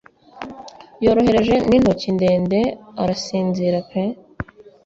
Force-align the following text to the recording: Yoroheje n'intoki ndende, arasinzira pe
Yoroheje 1.03 1.55
n'intoki 1.69 2.07
ndende, 2.15 2.59
arasinzira 3.01 3.79
pe 3.89 4.03